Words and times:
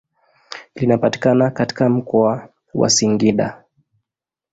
Linapatikana 0.75 1.51
katika 1.51 1.89
mkoa 1.89 2.49
wa 2.73 2.89
Singida. 2.89 3.63